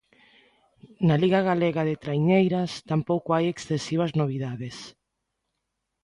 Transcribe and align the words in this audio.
Na 1.07 1.15
Liga 1.23 1.39
Galega 1.49 1.81
de 1.89 1.95
Traiñeiras 2.03 2.71
tampouco 2.91 3.29
hai 3.33 3.45
excesivas 3.47 4.11
novidades. 4.21 4.77